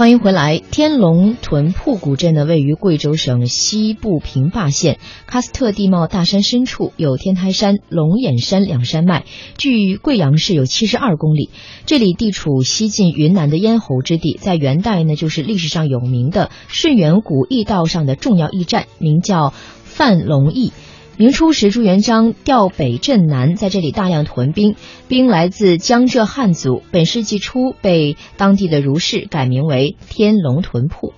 [0.00, 0.56] 欢迎回来。
[0.56, 9.26] 天龙屯铺古镇呢，位于贵州省西部平坝县喀斯特地貌大山深处，有天台山、龙眼山两山脉，
[9.58, 11.50] 距贵阳市有七十二公里。
[11.84, 19.52] 这里地处西晋云南的咽喉之地，在元代呢，就是历史上有名的顺源古驿道上的重要驿站，名叫
[19.84, 20.72] 范龙驿。
[21.20, 24.74] 明初时，朱元璋调北镇南，在这里大量屯兵，
[25.06, 26.82] 兵来自江浙汉族。
[26.92, 31.12] 本世纪初，被当地的儒士改名为天龙屯铺。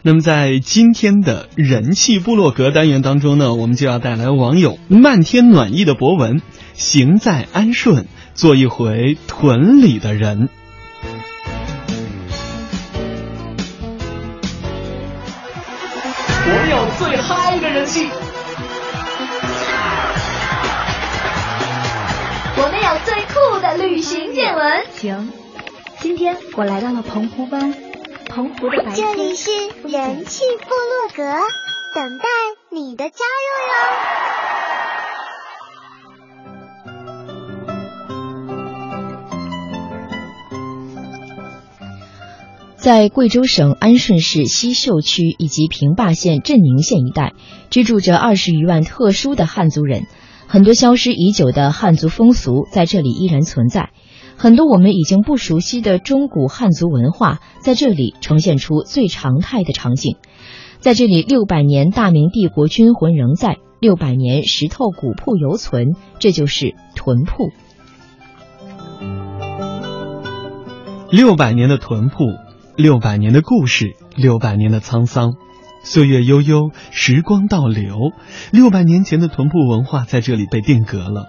[0.00, 6.40] 那么，在今天的人气部落格单元当中呢，我们就要带来网友漫天暖意的博文：
[6.72, 10.48] 行在安顺，做一回屯里的人。
[16.46, 18.08] 我有最嗨的人气。
[22.84, 24.84] 有最酷的旅行见闻。
[24.92, 25.32] 行，
[26.00, 27.74] 今天我来到了澎湖湾，
[28.28, 29.50] 澎湖的白这里是
[29.88, 31.22] 人气部落格，
[31.94, 32.24] 等待
[32.70, 33.74] 你的加入哟。
[42.76, 47.32] 在贵州省安顺市西秀区以及平坝县镇宁县一带，
[47.70, 50.06] 居住着二十余万特殊的汉族人。
[50.46, 53.90] 很多消失已久的汉族风俗在这里依然存在，
[54.36, 60.16] 很多我们已经不熟悉的中古汉族文化在这里呈现出最常态的场景。
[60.78, 67.50] 在这里，六百年大明帝国军魂仍在，六百年石头古铺犹存，这就是屯铺。
[71.10, 72.24] 六百年的屯铺，
[72.76, 75.36] 六百年的故事，六百年的沧桑。
[75.84, 77.96] 岁月悠悠，时光倒流，
[78.50, 81.26] 六百年前的屯堡文化在这里被定格了。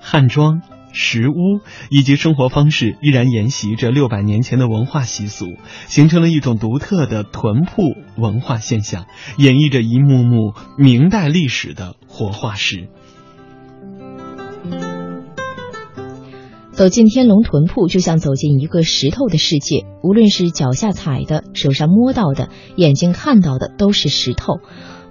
[0.00, 0.62] 汉装、
[0.92, 5.46] 石屋以及生活方式依然沿袭着六百年前的文化习俗，
[5.86, 7.72] 形成了一种独特的屯堡
[8.16, 9.04] 文化现象，
[9.36, 12.88] 演绎着一幕幕明代历史的活化石。
[16.82, 19.86] 走进天龙屯铺，就像走进一个石头的世界。
[20.02, 24.54] 无论是脚下踩的、手上摸到的、眼睛看到的，都是石头。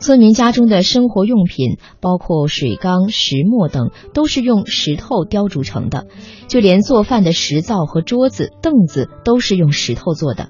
[0.00, 6.08] 村民家中的生活用品，包括水缸、石磨等，都是用石头雕铸成的。
[6.48, 10.48] 就连做饭的石灶和桌子、凳子，都是用石头做的。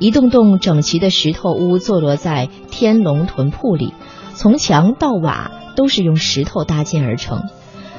[0.00, 3.94] 一栋栋整齐的石头屋坐落在天龙屯铺里，
[4.34, 7.44] 从墙到瓦都是用石头搭建而成。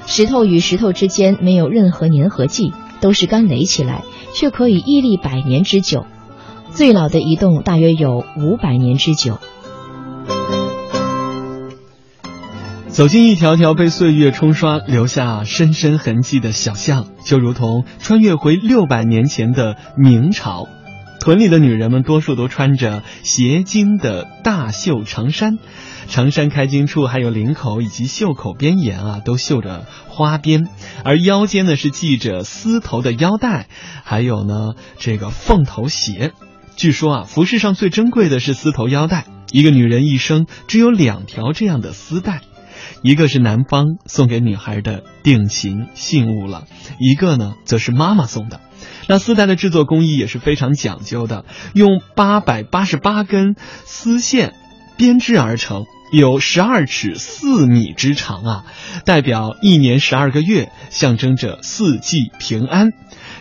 [0.05, 4.03] 石头与石头之间没有任何粘合剂，都是干垒起来，
[4.33, 6.05] 却可以屹立百年之久。
[6.71, 9.39] 最老的一栋大约有五百年之久。
[12.89, 20.67] 走进一条条被岁月冲刷、留下深深痕迹的小巷，就如同穿越回六百年前的明朝。
[21.23, 25.57] 屯里的女人们多数都穿着斜襟的大袖长衫。
[26.09, 30.67] 长衫开襟处还有领口以及袖口边沿啊，都绣着花边，
[31.05, 33.67] 而腰间呢是系着丝头的腰带，
[34.03, 36.33] 还有呢这个凤头鞋。
[36.75, 39.23] 据说啊，服饰上最珍贵的是丝头腰带，
[39.53, 42.41] 一个女人一生只有两条这样的丝带，
[43.01, 46.65] 一个是男方送给女孩的定情信物了，
[46.99, 48.59] 一个呢则是妈妈送的。
[49.07, 53.55] 那丝带的制作工艺也是非常讲究的，用八百八十八根
[53.85, 54.53] 丝线。
[54.95, 58.65] 编织而成，有十二尺四米之长啊，
[59.05, 62.91] 代表一年十二个月，象征着四季平安。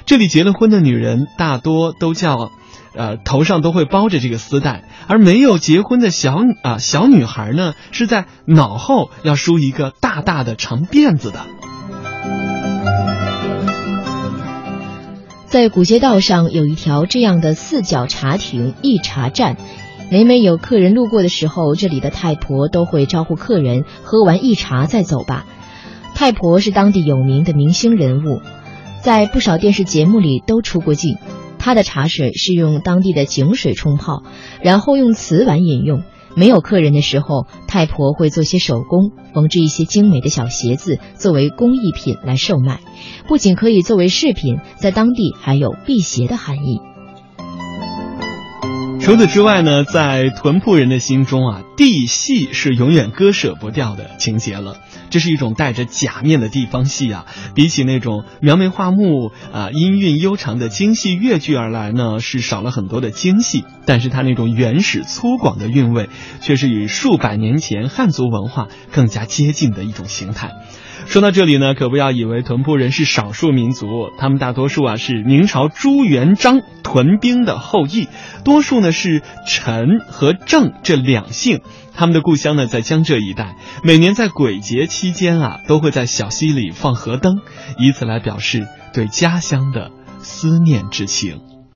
[0.07, 2.51] 这里结了婚的女人大多都叫，
[2.97, 11.45] 呃，头上都会包着这个丝带，而没有结婚的小啊小女孩呢，是在脑后要梳一个大大的长辫子的。
[15.53, 19.59] 在古街道上有一条这样的四角茶亭一茶站。
[20.11, 25.45] 每每有客人路过的时候，这里的太婆都会招呼客人喝完一茶再走吧。
[26.15, 28.41] 太婆是当地有名的明星人物，
[29.03, 31.19] 在不少电视节目里都出过镜。
[31.59, 34.23] 她的茶水是用当地的井水冲泡，
[34.63, 36.03] 然后用瓷碗饮用。
[36.35, 42.81] 没有客人的时候，太婆会做些手工，缝制一些精美的小鞋子，作为工艺品来售卖。
[43.29, 46.81] 不仅可以作为饰品，在当地还有辟邪的含义。
[49.01, 54.77] 除此之外呢，在屯铺人的心中啊，地戏是永远割舍不掉的情节了。
[55.13, 57.27] 这是一种带着假面的地方戏啊。
[57.55, 66.09] 比起那种描眉画目啊、音韵悠长的京戏越剧而来呢，是少了很多的精细，但是它那种原始粗犷的韵味，
[66.41, 70.51] 却是与数百年前汉族文化更加接近的一种形态。
[71.05, 73.87] 说到这里呢，可不要以为屯铺人是少数民族，
[74.19, 78.07] 他们大多数啊是明朝朱元璋屯兵的后裔，
[78.45, 81.61] 多数呢是陈和郑这两姓，
[81.93, 87.41] 他们的故乡呢在江浙一带，每年在鬼节期间啊，都会在小溪里放河灯，
[87.77, 89.91] 以此来表示对家乡的
[90.21, 91.41] 思念之情。